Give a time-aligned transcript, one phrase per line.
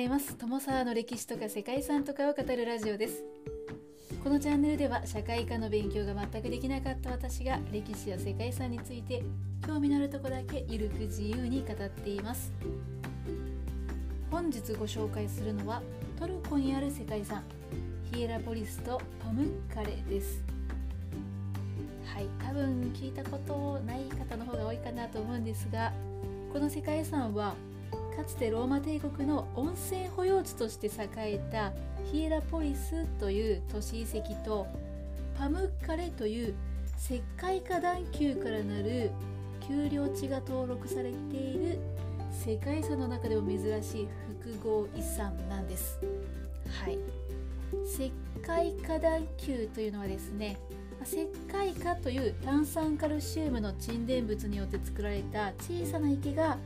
[0.00, 0.36] います。
[0.36, 3.22] 友沢の歴史とか世界遺産とかを語るラジオです。
[4.24, 9.22] このチャンネルでは社会科の勉強が全くできなかった私が歴史や世界遺産について
[9.66, 12.52] 興味のあるとこだけゆるく自由に語っています。
[14.30, 15.82] 本日ご紹介するのは
[16.18, 17.42] トルコにある世界遺産
[18.12, 20.42] ヒエラポリスとパムッカレです。
[22.06, 25.92] はい多分聞いたことない方の方が多いかなと思うんですが
[26.52, 27.54] この世界遺産は
[28.16, 31.72] かつてローマ帝国の温泉保養地として栄えた
[32.10, 34.66] ヒエラポリスという都市遺跡と
[35.38, 36.54] パムッカレという
[36.98, 39.10] 石灰化段丘からなる
[39.60, 41.78] 丘陵地が登録されている
[42.30, 44.08] 世界遺産の中でも珍しい
[44.42, 45.98] 複合遺産なんです。
[46.68, 46.98] はい、
[47.86, 48.12] 石
[48.46, 50.58] 灰化段丘というのはですね
[51.04, 56.58] 石灰化という炭酸カルシウムの沈殿物によって作られた小さな池が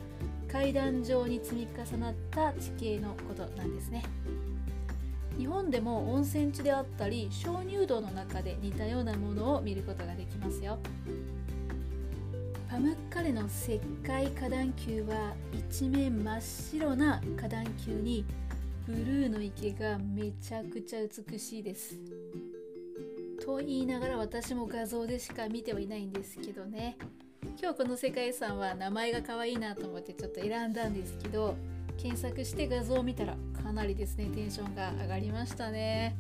[0.55, 4.05] 階段状に積み重なった地形のことなんですね。
[5.37, 10.79] 日本でも温泉地であったり鍾乳洞の中で似たようなものを見ることができますよ。
[12.71, 18.25] パムッカレの石灰花壇球は一面真っ白な花壇球に
[18.87, 21.01] ブルーの池がめちゃくちゃ
[21.33, 21.99] 美しいです。
[23.45, 26.97] と言いながら私も画像でしか見てはいないんですけどね。
[27.61, 31.55] 今日この世界遺産は名前が可愛いなと思ってちょっと選んだんですけど
[31.97, 36.17] 検索して画像を見たらかなりですねテンションが上がりましたね、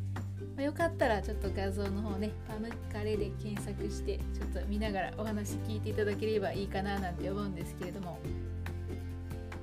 [0.56, 8.19] まあ、よかったらちょっと画像の方ねパムカレで検索してちょっと見ながらお話聞いていただければいいかななんて思うんですけれども。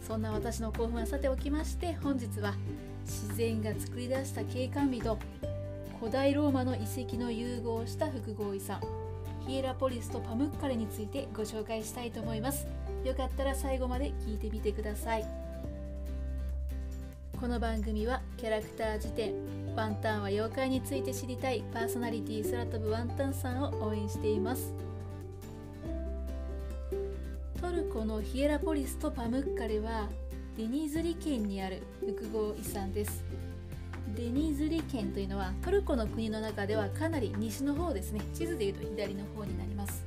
[0.01, 2.55] そんな私の興奮はさておきまして本日は
[3.05, 5.17] 自然が作り出した景観美と
[5.99, 9.00] 古代ローマの遺跡の融合した複合遺産。
[9.47, 12.67] ヒエラポリスとパムッカレについてご紹介したいと思います。
[13.03, 15.25] よかったら最後まで聞いてみてください。
[17.39, 19.33] この番組はキャラクター辞典
[19.75, 24.73] ワンタンは妖怪について知りたいパーソナリティ空飛ぶワンタンさんを応援しています。
[27.59, 30.07] トルコのヒエラポリスとパムッカレは
[30.55, 33.23] デニズリ県にある複合遺産です。
[34.15, 38.21] デニズリ県というのはトルコの国の中ではかなり西の方ですね。
[38.33, 40.05] 地図でいうと左の方になります。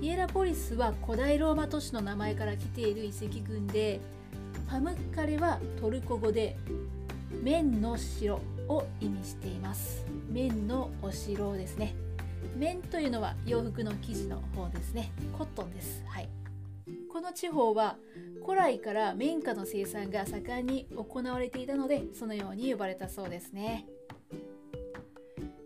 [0.00, 4.00] ヒエラポリスは古代ローマ都市の名前から来ている遺跡群で
[4.68, 6.56] パムッカレはトルコ語で
[7.42, 10.06] 綿の城を意味しています。
[10.30, 11.94] 綿のお城ですね。
[12.56, 15.10] 綿というのは洋服の生地の方ですね。
[15.36, 16.02] コットンです。
[16.06, 16.28] はい。
[17.20, 17.98] この地方は
[18.46, 23.84] 古来から綿花の生産が盛んに行われていたのでそのように呼ばれたそうですね。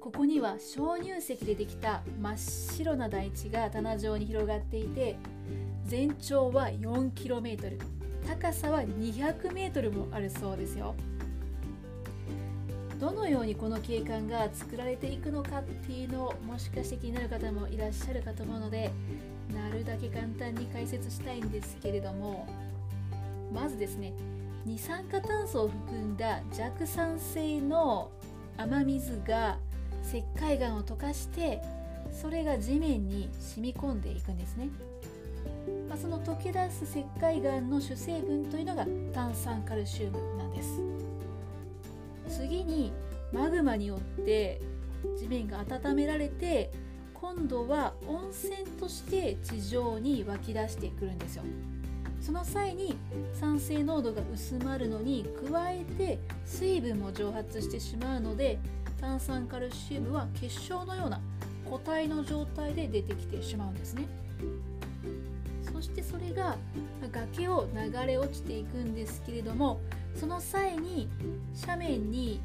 [0.00, 2.36] ここには鍾乳石でできた真っ
[2.76, 5.16] 白な大地が棚状に広がっていて
[5.84, 7.78] 全長は 4km
[8.26, 10.96] 高さは 200m もあるそうですよ。
[12.98, 18.90] どのようにこの景観が作られていくのかっていうのをもしかして気になる方もいらっしゃるかと思うので
[19.54, 22.46] なるだけ簡単に解説したいんですけれども
[23.52, 24.12] まずですね
[24.64, 28.10] 二酸化炭素を含んだ弱酸性の
[28.56, 29.58] 雨水が
[30.06, 31.60] 石灰岩を溶かして
[32.12, 34.68] それが地面に染み込んでいくんですね、
[35.88, 40.80] まあ、その溶け出す石灰岩の主成分というのが炭酸カルシウムなんです。
[42.28, 42.92] 次に
[43.32, 44.60] マグマによって
[45.18, 46.72] 地面が温められて
[47.24, 51.42] 今度は温泉として地上に湧き出してくるんですよ。
[52.20, 52.98] その際に
[53.32, 58.58] 酸性濃度が薄まるのに加えて水分も蒸発してしまうので
[59.00, 61.18] 炭酸カルシウムは結晶のような
[61.64, 64.06] 固体の状態で出てきてしまうんですね。
[65.72, 66.58] そしてそれが
[67.10, 69.80] 崖を流れ落ちていくんですけれども
[70.14, 71.08] その際に
[71.62, 72.42] 斜面に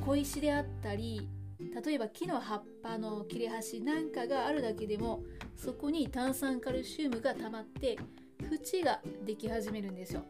[0.00, 1.28] 小石であったり
[1.84, 5.22] 例えば木の葉っぱの切れ端なんかがあるだけでも
[5.56, 7.98] そこに炭酸カルシウムが溜まって
[8.40, 10.24] 縁ができ始めるんですよ。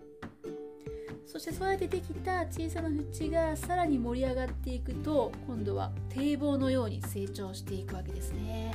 [1.27, 8.75] そしてそうやってできた小さな縁がさらに盛り上がっていくと今度は堤防のように成長していくわけですね。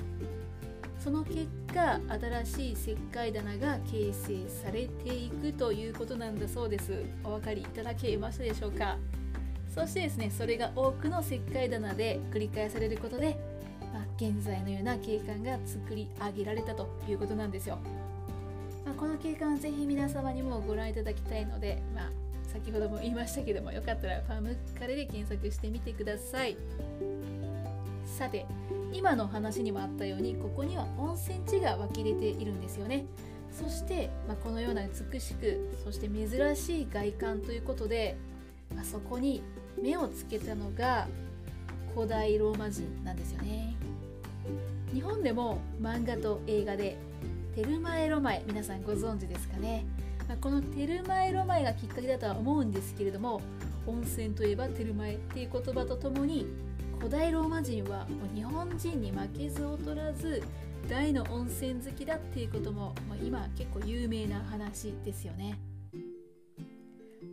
[1.00, 2.00] その結果
[2.44, 7.06] 新しい石灰棚が形成されていくということなんだそうです。
[7.24, 8.98] お分かりいただけましたでしょうか？
[9.74, 13.38] そしてですねそれが多くの石灰棚で繰り返されることで、
[13.94, 17.78] まあ、現在のような景観が作り上げられたということなんですよ、
[18.86, 22.10] まあ、この景観はぜひ皆様にもご覧いただきたいので、まあ、
[22.52, 26.58] 先ほども言いましたけどもよかったらファームカレで検索してみてください。
[28.06, 28.46] さて
[28.92, 33.06] 今の話にもあったようにここには温泉地が湧き出ているんですよね。
[33.52, 38.18] そして、まあ、このような美しくそして珍しい外観ということで
[38.78, 39.42] あそこに
[39.82, 41.08] 目をつけたのが
[41.96, 43.76] 古代ローマ人なんですよね。
[44.94, 46.98] 日本でも漫画と映画で
[47.56, 49.86] テルマエロマエ皆さんご存知ですかね、
[50.28, 53.42] まあ、このテルマエロマエがきっかけだとは思うんですけれども
[53.86, 56.48] 温泉といえばテルマエっていう言葉とともに
[56.98, 60.42] 古代ローマ人は日本人に負けず劣らず
[60.90, 65.58] 大の温泉好きだっていうことも、ま、今結構有名な話ですよね。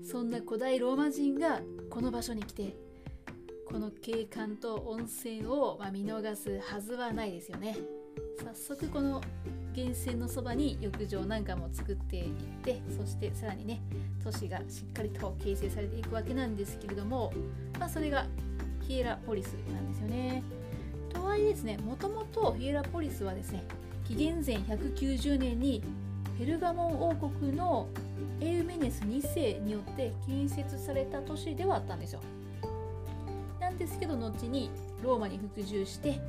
[0.06, 1.60] そんな古代ローマ人が
[1.90, 2.76] この場所に来て
[3.66, 7.76] この景観と温泉を、ま見逃すはずはないですよね。
[8.38, 9.20] 早速この
[9.74, 12.32] 源泉のそばに浴場なんかも作っていっ
[12.62, 13.82] てそしてさらにね
[14.22, 17.32] 都市がしっかりと形成されていくわけなんですけれども、
[17.80, 18.26] まあ、それが
[18.82, 20.44] ヒエラポリスなんですよね。
[21.12, 23.64] とはいえですねもともとヒエラポリスはですね
[24.06, 25.82] 紀元前190年に
[26.38, 27.88] ペルガモン王国の
[28.40, 32.20] エウメネス2世によって建設された都市ではあったんですよ。
[33.60, 34.70] なんですけど後に
[35.02, 36.20] ローマに服従して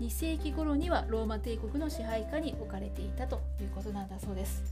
[0.00, 4.62] 2世紀頃にはローマ帝国の支配下に置かれていたということなんだそうです。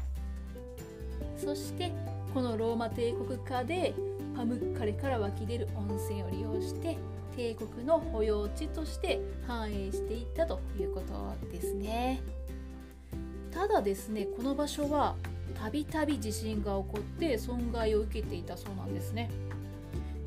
[1.37, 1.93] そして
[2.35, 3.95] このローマ帝国下で
[4.37, 6.97] パムッカレから湧き出る温泉を利用して
[7.37, 12.23] 帝国の保養地として繁栄していったということですね。
[13.51, 15.15] ただですねこの場所は
[15.55, 19.31] たびたび地震が起こって損害を受けていたそうなんですね。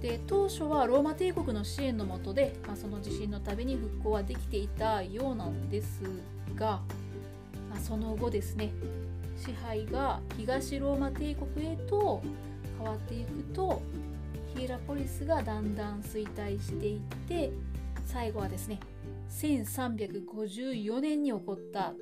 [0.01, 6.01] で当初はローマ帝国の支援のもとで、まあ、その地震のたびに復興はできていたようなんです
[6.56, 6.81] が、
[7.72, 8.72] まあ、その後ですね
[9.38, 12.22] 支配が東ローマ帝国へと
[12.77, 13.81] 変わっていくと
[14.56, 17.51] ヒエラポリスがだんだん衰退していって
[18.06, 18.80] 最後はですね
[19.31, 21.94] 1354年に起こった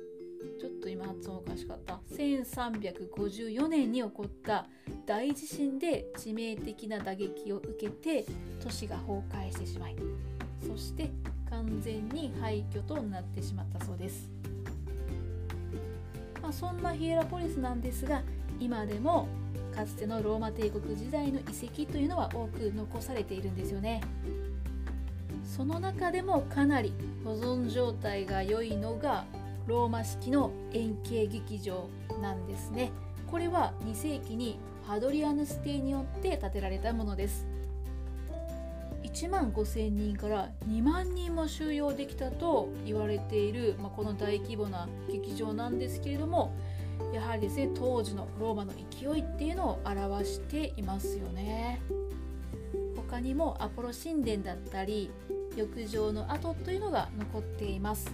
[0.60, 2.00] ちょっと今発音おかしかった。
[2.14, 4.66] 1354年に起こった
[5.06, 8.24] 大地震で致命的な打撃を受けて
[8.62, 9.96] 都市が崩壊してしまい
[10.66, 11.10] そして
[11.50, 14.30] 完全に廃墟となってしまったそうです、
[16.42, 18.22] まあ、そんなヒエラポリスなんですが
[18.60, 19.28] 今でも
[19.74, 24.00] かつてのローマ帝国時代の遺跡というのは多く残されているんですよね。
[25.44, 26.92] その中でもかなり
[27.24, 29.24] 保存状態が良いのが
[29.66, 31.88] ローマ式の円形劇場
[32.20, 32.92] なんですね。
[33.30, 37.46] これは2世紀にハドリアヌス帝によって建てられたものです。
[39.02, 46.52] 1万5,000人から2万人も収容できたと言われている、まあ、この大規模な劇場なんですけれども
[47.12, 51.80] やはりですね当時のローマの勢いっていうのを表していますよね。
[52.96, 55.10] 他にもアポロ神殿だったり
[55.56, 58.10] 浴場の跡というのが残っています。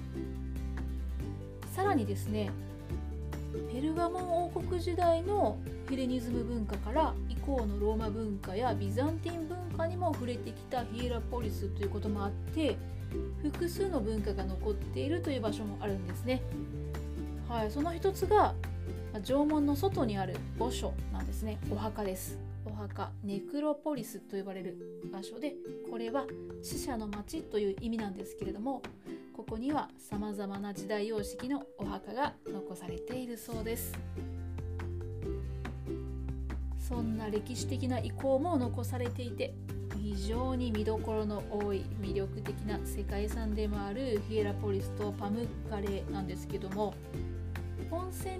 [1.81, 2.51] さらにですね
[3.73, 12.77] ペルガモン王国時代のヘレニズム文化から以降のローマ文化やビザンティン文化にも触れてきたヒエラポリスということもあって
[13.43, 16.43] 複数の文化が残っているという場所もあるんですね。
[17.49, 18.55] はい、その一つが
[19.25, 22.39] 縄文の外にある墓所なんですねお墓です
[22.81, 24.77] 墓ネクロポリスと呼ばれる
[25.13, 25.55] 場所で
[25.91, 26.25] これは
[26.63, 28.83] 死者の町という意味なんですけれども
[29.37, 33.93] ここにはさまざまな時代様式のお墓が残されているそうです。
[36.89, 39.55] そんな歴史的な遺構も残されていて
[40.03, 46.95] 非常に見どころの多い魅力的な世界遺産でもあるヒエラポリスとパムカレーなんですけども
[47.91, 48.39] 温泉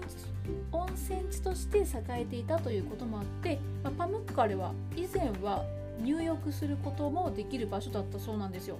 [0.71, 5.65] 温泉地として栄えていたということもあって、まあ、パムッカレは以前は
[6.01, 8.77] 入浴することもできる場所だったそうなんですよ。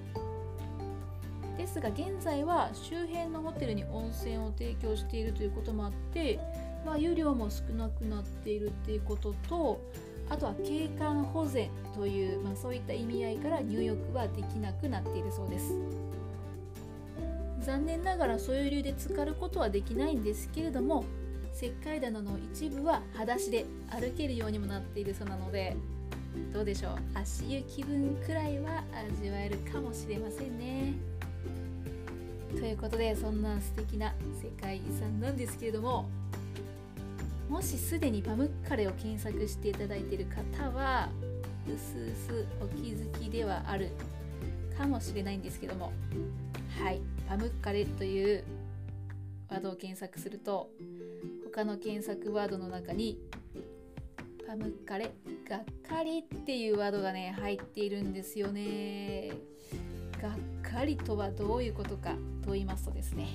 [1.57, 6.39] ですが現在は周辺のホテルに温泉を提供しているということもあって、
[6.85, 9.79] まあ、湯量も少なくなっているっていうことと
[10.29, 15.75] あとは景観保全という、まあ、そういった意味合いから入浴はできなくなっているそうです。
[17.61, 21.05] 残念ながらそういう理由で浸かることはできないんですけれども
[21.55, 25.75] 石灰棚の一部は裸足で歩けるようにもなっているそうなので
[26.53, 26.97] どうでしょう？
[27.13, 28.83] 足湯気分くらいは
[29.19, 30.93] 味わえるかもしれませんね。
[32.51, 36.09] ということでそんな素敵な世界遺産なんですけれども
[37.49, 41.09] もしすでにパムッカレを検索していただいている方は
[41.67, 43.91] うすうすお気づきではある
[44.77, 45.91] かもしれないんですけども
[46.81, 47.01] はい。
[47.31, 48.43] パムッカレという
[49.49, 50.69] ワードを検索すると
[51.45, 53.19] 他の検索ワードの中に
[54.45, 55.13] パムカレ
[55.49, 59.31] がっかりっていうワードがね入っているんですよね。
[60.21, 63.29] がっかりとはどういうことかと言いますとですね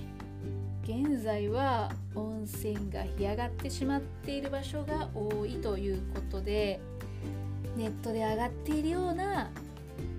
[0.85, 6.81] 現在は温泉が干上がってしまっている場所が多いということで
[7.79, 9.51] ネットで上がっているような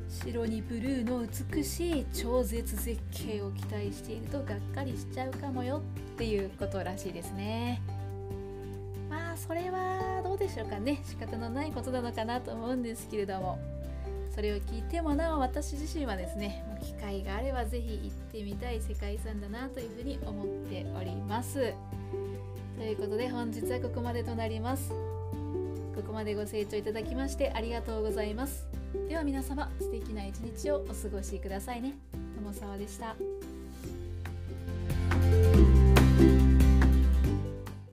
[0.09, 5.81] 白にブルーの美しい超絶絶景を期待しているとがっかりしちゃうかもよ
[6.15, 7.81] っていうことらしいですね。
[9.09, 11.01] まあそれはどうでしょうかね。
[11.05, 13.59] 仕方のないことなのかなと思うんですけれども。
[14.37, 21.73] それを聞いてもなお私自身はですねもう機会があれば是非行ってみたい世界遺産だなというふうに思っております。
[22.77, 24.91] ということで本日はここまでとなります。
[25.95, 28.76] ここまでご清聴いただきましてありがとうございます。
[29.07, 31.95] では皆様素敵な一日をお過ごしくださいね。
[32.35, 33.15] 友沢でした。